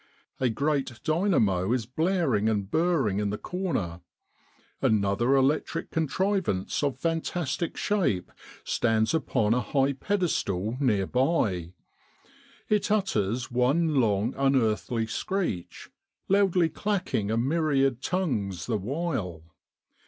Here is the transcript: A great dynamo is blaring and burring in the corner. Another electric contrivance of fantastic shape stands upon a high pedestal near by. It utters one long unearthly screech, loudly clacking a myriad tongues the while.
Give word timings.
A 0.39 0.49
great 0.49 0.99
dynamo 1.03 1.71
is 1.73 1.85
blaring 1.85 2.49
and 2.49 2.71
burring 2.71 3.19
in 3.19 3.29
the 3.29 3.37
corner. 3.37 4.01
Another 4.81 5.35
electric 5.35 5.91
contrivance 5.91 6.81
of 6.81 6.97
fantastic 6.97 7.77
shape 7.77 8.31
stands 8.63 9.13
upon 9.13 9.53
a 9.53 9.61
high 9.61 9.93
pedestal 9.93 10.75
near 10.79 11.05
by. 11.05 11.73
It 12.67 12.89
utters 12.89 13.51
one 13.51 13.93
long 13.93 14.33
unearthly 14.35 15.05
screech, 15.05 15.91
loudly 16.27 16.67
clacking 16.69 17.29
a 17.29 17.37
myriad 17.37 18.01
tongues 18.01 18.65
the 18.65 18.79
while. 18.79 19.43